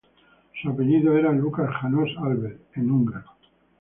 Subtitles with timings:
[0.59, 3.29] Su apellido era "Lukács János Albert" en idioma húngaro.